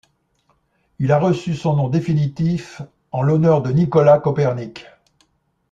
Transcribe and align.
Il 0.97 1.11
a 1.11 1.19
reçu 1.19 1.53
son 1.53 1.75
nom 1.75 1.87
définitif 1.87 2.81
en 3.11 3.19
en 3.19 3.21
l'honneur 3.21 3.61
de 3.61 3.71
Nicolas 3.71 4.17
Copernic. 4.17 4.87